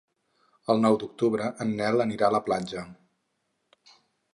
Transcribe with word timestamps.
El 0.73 0.81
nou 0.85 0.97
d'octubre 1.03 1.51
en 1.67 1.75
Nel 1.83 2.07
anirà 2.09 2.31
a 2.33 2.37
la 2.39 2.43
platja. 2.51 2.87